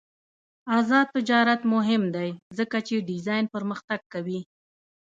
آزاد 0.79 1.07
تجارت 1.15 1.61
مهم 1.73 2.03
دی 2.15 2.29
ځکه 2.57 2.77
چې 2.87 3.05
ډیزاین 3.09 3.45
پرمختګ 3.55 4.01
کوي. 4.13 4.39